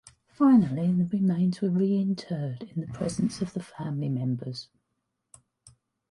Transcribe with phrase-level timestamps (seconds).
[0.33, 4.67] Finally, the remains were reinterred in the presence of the family members.